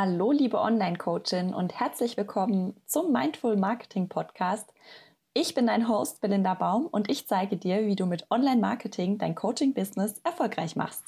[0.00, 4.72] Hallo, liebe Online-Coachin und herzlich willkommen zum Mindful Marketing Podcast.
[5.34, 9.34] Ich bin dein Host Belinda Baum und ich zeige dir, wie du mit Online-Marketing dein
[9.34, 11.02] Coaching-Business erfolgreich machst.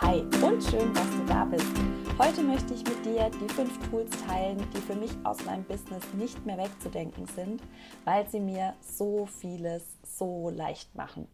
[0.00, 1.72] Hi und schön, dass du da bist.
[2.18, 6.02] Heute möchte ich mit dir die fünf Tools teilen, die für mich aus meinem Business
[6.14, 7.62] nicht mehr wegzudenken sind,
[8.04, 11.28] weil sie mir so vieles so leicht machen.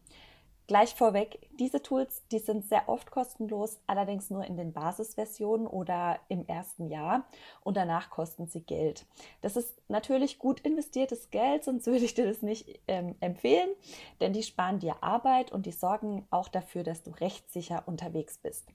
[0.73, 6.19] Gleich vorweg, diese Tools, die sind sehr oft kostenlos, allerdings nur in den Basisversionen oder
[6.29, 7.27] im ersten Jahr
[7.63, 9.05] und danach kosten sie Geld.
[9.43, 13.69] Das ist natürlich gut investiertes Geld, sonst würde ich dir das nicht ähm, empfehlen,
[14.23, 18.67] denn die sparen dir Arbeit und die sorgen auch dafür, dass du rechtssicher unterwegs bist.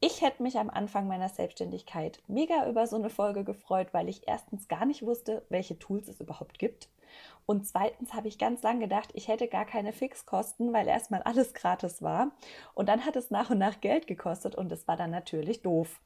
[0.00, 4.26] Ich hätte mich am Anfang meiner Selbstständigkeit mega über so eine Folge gefreut, weil ich
[4.26, 6.88] erstens gar nicht wusste, welche Tools es überhaupt gibt
[7.46, 11.54] und zweitens habe ich ganz lang gedacht, ich hätte gar keine Fixkosten, weil erstmal alles
[11.54, 12.32] gratis war.
[12.74, 16.00] Und dann hat es nach und nach Geld gekostet und es war dann natürlich doof.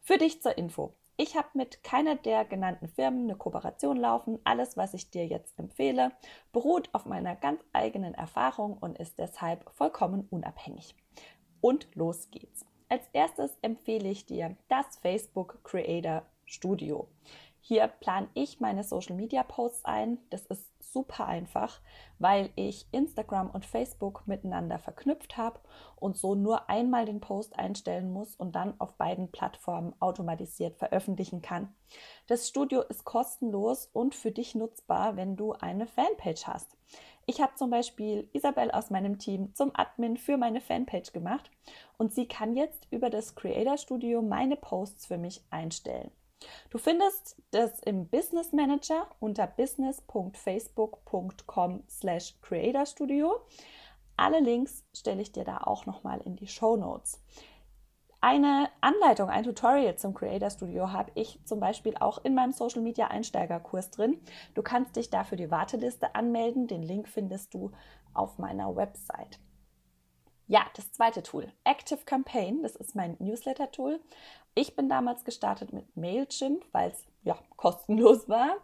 [0.00, 0.94] Für dich zur Info.
[1.16, 4.38] Ich habe mit keiner der genannten Firmen eine Kooperation laufen.
[4.44, 6.12] Alles, was ich dir jetzt empfehle,
[6.52, 10.94] beruht auf meiner ganz eigenen Erfahrung und ist deshalb vollkommen unabhängig.
[11.60, 12.64] Und los geht's.
[12.88, 17.08] Als erstes empfehle ich dir das Facebook Creator Studio.
[17.60, 20.18] Hier plane ich meine Social Media Posts ein.
[20.30, 21.80] Das ist super einfach,
[22.18, 25.60] weil ich Instagram und Facebook miteinander verknüpft habe
[25.96, 31.42] und so nur einmal den Post einstellen muss und dann auf beiden Plattformen automatisiert veröffentlichen
[31.42, 31.74] kann.
[32.26, 36.76] Das Studio ist kostenlos und für dich nutzbar, wenn du eine Fanpage hast.
[37.26, 41.50] Ich habe zum Beispiel Isabel aus meinem Team zum Admin für meine Fanpage gemacht
[41.98, 46.10] und sie kann jetzt über das Creator Studio meine Posts für mich einstellen.
[46.70, 53.40] Du findest das im Business Manager unter business.facebook.com slash creatorstudio.
[54.16, 57.22] Alle Links stelle ich dir da auch nochmal in die Show Notes.
[58.20, 62.82] Eine Anleitung, ein Tutorial zum Creator Studio habe ich zum Beispiel auch in meinem Social
[62.82, 64.20] Media Einsteigerkurs drin.
[64.54, 66.66] Du kannst dich dafür die Warteliste anmelden.
[66.66, 67.70] Den Link findest du
[68.14, 69.38] auf meiner Website.
[70.48, 74.00] Ja, das zweite Tool, Active Campaign, das ist mein Newsletter-Tool.
[74.58, 78.56] Ich bin damals gestartet mit Mailchimp, weil es ja kostenlos war.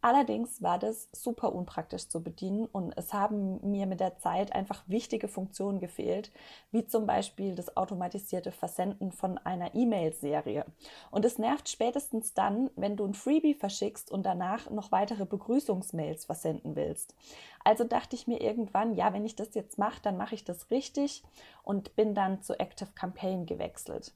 [0.00, 4.82] Allerdings war das super unpraktisch zu bedienen und es haben mir mit der Zeit einfach
[4.88, 6.32] wichtige Funktionen gefehlt,
[6.72, 10.66] wie zum Beispiel das automatisierte Versenden von einer E-Mail-Serie.
[11.12, 16.24] Und es nervt spätestens dann, wenn du ein Freebie verschickst und danach noch weitere Begrüßungsmails
[16.24, 17.14] versenden willst.
[17.62, 20.72] Also dachte ich mir irgendwann, ja, wenn ich das jetzt mache, dann mache ich das
[20.72, 21.22] richtig
[21.62, 24.12] und bin dann zu Active Campaign gewechselt.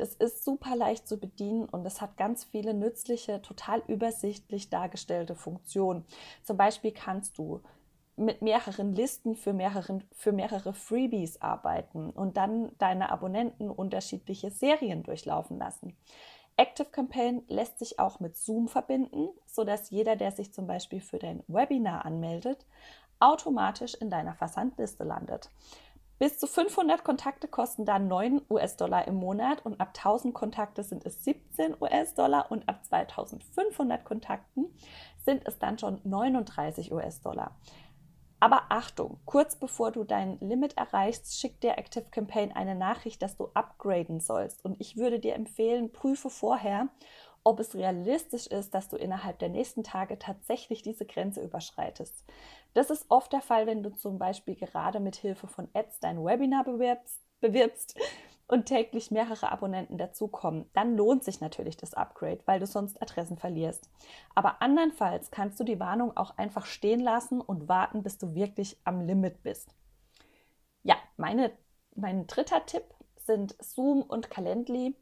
[0.00, 5.34] Das ist super leicht zu bedienen und es hat ganz viele nützliche, total übersichtlich dargestellte
[5.34, 6.06] Funktionen.
[6.42, 7.60] Zum Beispiel kannst du
[8.16, 15.02] mit mehreren Listen für, mehreren, für mehrere Freebies arbeiten und dann deine Abonnenten unterschiedliche Serien
[15.02, 15.94] durchlaufen lassen.
[16.56, 21.18] Active Campaign lässt sich auch mit Zoom verbinden, sodass jeder, der sich zum Beispiel für
[21.18, 22.64] dein Webinar anmeldet,
[23.18, 25.50] automatisch in deiner Versandliste landet.
[26.20, 31.06] Bis zu 500 Kontakte kosten dann 9 US-Dollar im Monat und ab 1000 Kontakte sind
[31.06, 34.66] es 17 US-Dollar und ab 2500 Kontakten
[35.24, 37.56] sind es dann schon 39 US-Dollar.
[38.38, 43.38] Aber Achtung, kurz bevor du dein Limit erreichst, schickt dir Active Campaign eine Nachricht, dass
[43.38, 44.62] du upgraden sollst.
[44.62, 46.88] Und ich würde dir empfehlen, prüfe vorher,
[47.44, 52.24] ob es realistisch ist, dass du innerhalb der nächsten Tage tatsächlich diese Grenze überschreitest.
[52.74, 56.24] Das ist oft der Fall, wenn du zum Beispiel gerade mit Hilfe von Ads dein
[56.24, 57.98] Webinar bewirbst, bewirbst
[58.46, 60.68] und täglich mehrere Abonnenten dazukommen.
[60.72, 63.88] Dann lohnt sich natürlich das Upgrade, weil du sonst Adressen verlierst.
[64.34, 68.76] Aber andernfalls kannst du die Warnung auch einfach stehen lassen und warten, bis du wirklich
[68.84, 69.74] am Limit bist.
[70.82, 71.52] Ja, meine,
[71.94, 72.84] mein dritter Tipp
[73.16, 74.96] sind Zoom und Calendly.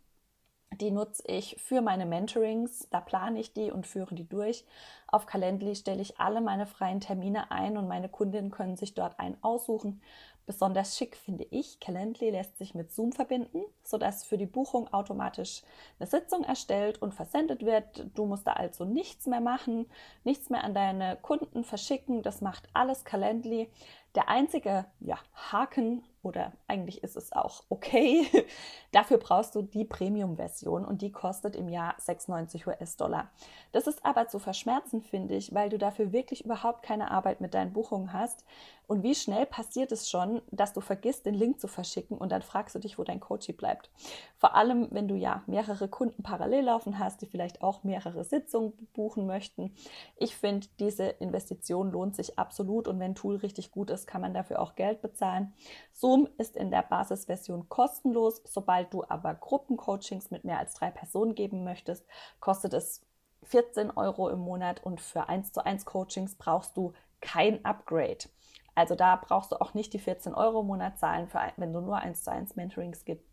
[0.77, 2.89] Die nutze ich für meine Mentorings.
[2.91, 4.65] Da plane ich die und führe die durch.
[5.07, 9.19] Auf Calendly stelle ich alle meine freien Termine ein und meine Kundinnen können sich dort
[9.19, 10.01] einen aussuchen.
[10.49, 15.61] Besonders schick finde ich, Calendly lässt sich mit Zoom verbinden, sodass für die Buchung automatisch
[15.99, 18.07] eine Sitzung erstellt und versendet wird.
[18.15, 19.91] Du musst da also nichts mehr machen,
[20.25, 22.23] nichts mehr an deine Kunden verschicken.
[22.23, 23.69] Das macht alles Calendly.
[24.15, 28.27] Der einzige ja, Haken oder eigentlich ist es auch okay.
[28.93, 33.31] Dafür brauchst du die Premium-Version und die kostet im Jahr 96 US-Dollar.
[33.73, 37.55] Das ist aber zu verschmerzen, finde ich, weil du dafür wirklich überhaupt keine Arbeit mit
[37.55, 38.45] deinen Buchungen hast.
[38.89, 42.41] Und wie schnell passiert es schon, dass du vergisst, den Link zu verschicken und dann
[42.41, 43.91] fragst du dich, wo dein Coachie bleibt.
[44.39, 48.73] Vor allem, wenn du ja mehrere Kunden parallel laufen hast, die vielleicht auch mehrere Sitzungen
[48.95, 49.75] buchen möchten.
[50.17, 54.33] Ich finde, diese Investition lohnt sich absolut und wenn Tool richtig gut ist, kann man
[54.33, 55.53] dafür auch Geld bezahlen.
[55.93, 58.43] So Zoom ist in der Basisversion kostenlos.
[58.45, 62.05] Sobald du aber Gruppencoachings mit mehr als drei Personen geben möchtest,
[62.41, 63.05] kostet es
[63.45, 68.29] 14 Euro im Monat und für 1 zu 1 Coachings brauchst du kein Upgrade.
[68.75, 71.81] Also da brauchst du auch nicht die 14 Euro im Monat zahlen, für, wenn du
[71.81, 73.29] nur 1 zu 1 Mentorings gibst,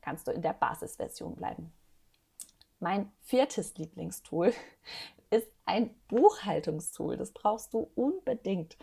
[0.00, 1.72] kannst du in der Basisversion bleiben.
[2.78, 4.52] Mein viertes Lieblingstool
[5.30, 7.16] ist ein Buchhaltungstool.
[7.16, 8.76] Das brauchst du unbedingt.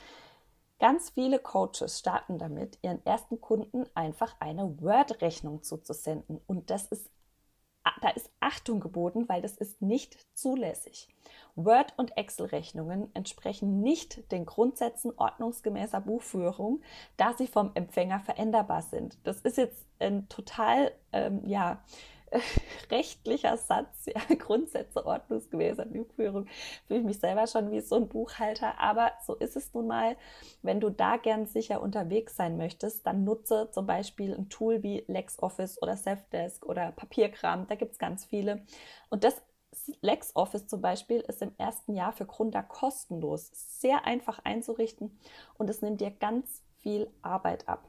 [0.79, 6.39] Ganz viele Coaches starten damit, ihren ersten Kunden einfach eine Word-Rechnung zuzusenden.
[6.45, 7.09] Und das ist,
[8.01, 11.07] da ist Achtung geboten, weil das ist nicht zulässig.
[11.55, 16.81] Word- und Excel-Rechnungen entsprechen nicht den Grundsätzen ordnungsgemäßer Buchführung,
[17.17, 19.17] da sie vom Empfänger veränderbar sind.
[19.23, 21.83] Das ist jetzt ein total, ähm, ja,
[22.91, 26.47] rechtlicher Satz, ja, Grundsätze ordnungsgemäßer Buchführung,
[26.87, 30.17] fühle ich mich selber schon wie so ein Buchhalter, aber so ist es nun mal.
[30.61, 35.03] Wenn du da gern sicher unterwegs sein möchtest, dann nutze zum Beispiel ein Tool wie
[35.07, 38.63] LexOffice oder Safdesk oder Papierkram, da gibt es ganz viele.
[39.09, 39.41] Und das
[40.01, 45.17] LexOffice zum Beispiel ist im ersten Jahr für Gründer kostenlos, sehr einfach einzurichten
[45.57, 47.87] und es nimmt dir ganz viel Arbeit ab.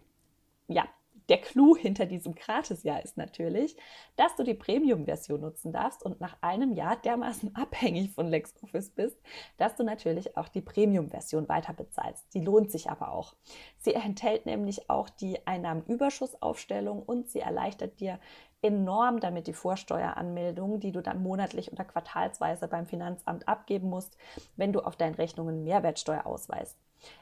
[0.67, 0.87] Ja,
[1.29, 3.77] der Clou hinter diesem Gratisjahr ist natürlich,
[4.17, 9.19] dass du die Premium-Version nutzen darfst und nach einem Jahr dermaßen abhängig von LexOffice bist,
[9.57, 12.27] dass du natürlich auch die Premium-Version weiter bezahlst.
[12.35, 13.35] Die lohnt sich aber auch.
[13.79, 18.19] Sie enthält nämlich auch die Einnahmenüberschussaufstellung und sie erleichtert dir
[18.63, 24.17] enorm damit die Vorsteueranmeldung, die du dann monatlich oder quartalsweise beim Finanzamt abgeben musst,
[24.57, 26.77] wenn du auf deinen Rechnungen Mehrwertsteuer ausweist.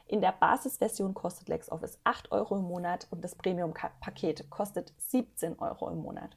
[0.07, 5.89] In der Basisversion kostet LexOffice 8 Euro im Monat und das Premium-Paket kostet 17 Euro
[5.89, 6.35] im Monat.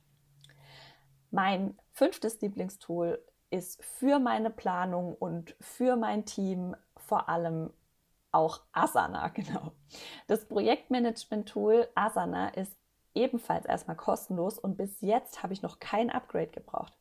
[1.31, 7.71] Mein fünftes Lieblingstool ist für meine Planung und für mein Team vor allem
[8.33, 9.73] auch Asana, genau.
[10.27, 12.77] Das Projektmanagement-Tool Asana ist
[13.15, 16.93] ebenfalls erstmal kostenlos und bis jetzt habe ich noch kein Upgrade gebraucht.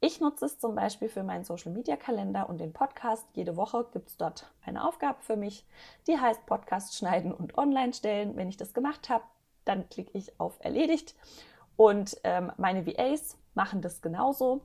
[0.00, 3.26] Ich nutze es zum Beispiel für meinen Social Media Kalender und den Podcast.
[3.32, 5.64] Jede Woche gibt es dort eine Aufgabe für mich,
[6.06, 8.36] die heißt Podcast schneiden und online stellen.
[8.36, 9.24] Wenn ich das gemacht habe,
[9.64, 11.14] dann klicke ich auf Erledigt.
[11.76, 14.60] Und ähm, meine VAs machen das genauso.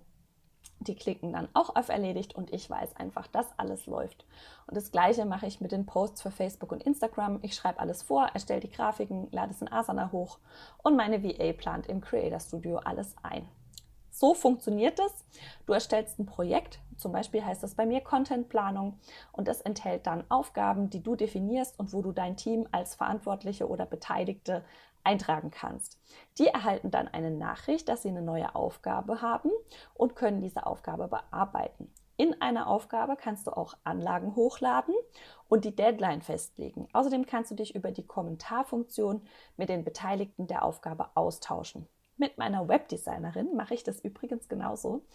[0.81, 4.25] Die klicken dann auch auf Erledigt und ich weiß einfach, dass alles läuft.
[4.67, 7.39] Und das gleiche mache ich mit den Posts für Facebook und Instagram.
[7.41, 10.39] Ich schreibe alles vor, erstelle die Grafiken, lade es in Asana hoch
[10.81, 13.47] und meine VA plant im Creator Studio alles ein.
[14.11, 15.25] So funktioniert es.
[15.65, 18.99] Du erstellst ein Projekt, zum Beispiel heißt das bei mir Contentplanung
[19.31, 23.69] und das enthält dann Aufgaben, die du definierst und wo du dein Team als Verantwortliche
[23.69, 24.65] oder Beteiligte
[25.03, 25.99] eintragen kannst.
[26.37, 29.51] Die erhalten dann eine Nachricht, dass sie eine neue Aufgabe haben
[29.93, 31.91] und können diese Aufgabe bearbeiten.
[32.17, 34.93] In einer Aufgabe kannst du auch Anlagen hochladen
[35.47, 36.89] und die Deadline festlegen.
[36.91, 39.21] Außerdem kannst du dich über die Kommentarfunktion
[39.55, 41.87] mit den Beteiligten der Aufgabe austauschen.
[42.19, 45.05] Mit meiner Webdesignerin mache ich das übrigens genauso.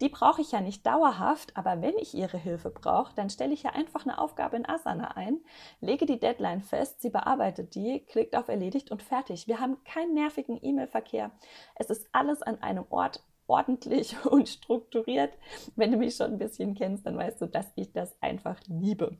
[0.00, 3.62] Die brauche ich ja nicht dauerhaft, aber wenn ich ihre Hilfe brauche, dann stelle ich
[3.62, 5.38] ja einfach eine Aufgabe in Asana ein,
[5.80, 9.46] lege die Deadline fest, sie bearbeitet die, klickt auf Erledigt und fertig.
[9.46, 11.30] Wir haben keinen nervigen E-Mail-Verkehr.
[11.76, 15.38] Es ist alles an einem Ort ordentlich und strukturiert.
[15.76, 19.16] Wenn du mich schon ein bisschen kennst, dann weißt du, dass ich das einfach liebe.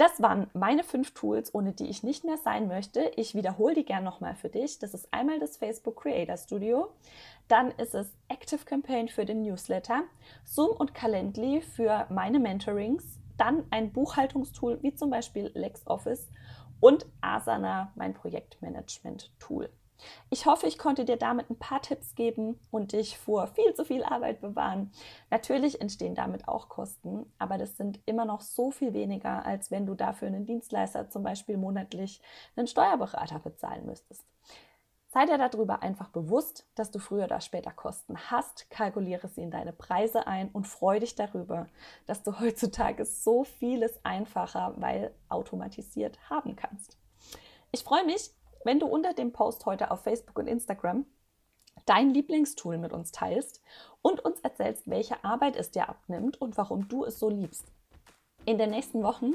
[0.00, 3.12] Das waren meine fünf Tools, ohne die ich nicht mehr sein möchte.
[3.16, 4.78] Ich wiederhole die gerne nochmal für dich.
[4.78, 6.88] Das ist einmal das Facebook Creator Studio,
[7.48, 10.04] dann ist es Active Campaign für den Newsletter,
[10.42, 16.30] Zoom und Calendly für meine Mentorings, dann ein Buchhaltungstool wie zum Beispiel LexOffice
[16.80, 19.68] und Asana, mein Projektmanagement-Tool.
[20.30, 23.84] Ich hoffe, ich konnte dir damit ein paar Tipps geben und dich vor viel zu
[23.84, 24.92] viel Arbeit bewahren.
[25.30, 29.86] Natürlich entstehen damit auch Kosten, aber das sind immer noch so viel weniger, als wenn
[29.86, 32.20] du dafür einen Dienstleister zum Beispiel monatlich
[32.56, 34.24] einen Steuerberater bezahlen müsstest.
[35.12, 39.50] Sei dir darüber einfach bewusst, dass du früher oder später Kosten hast, kalkuliere sie in
[39.50, 41.66] deine Preise ein und freue dich darüber,
[42.06, 46.96] dass du heutzutage so vieles einfacher, weil automatisiert haben kannst.
[47.72, 48.30] Ich freue mich,
[48.64, 51.06] wenn du unter dem Post heute auf Facebook und Instagram
[51.86, 53.62] dein Lieblingstool mit uns teilst
[54.02, 57.72] und uns erzählst, welche Arbeit es dir abnimmt und warum du es so liebst.
[58.46, 59.34] In den nächsten Wochen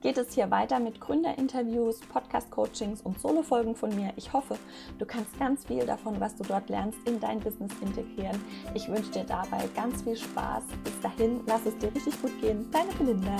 [0.00, 4.14] geht es hier weiter mit Gründerinterviews, Podcast-Coachings und Solo-Folgen von mir.
[4.16, 4.58] Ich hoffe,
[4.98, 8.42] du kannst ganz viel davon, was du dort lernst, in dein Business integrieren.
[8.74, 10.64] Ich wünsche dir dabei ganz viel Spaß.
[10.84, 12.68] Bis dahin, lass es dir richtig gut gehen.
[12.70, 13.36] Deine Belinda.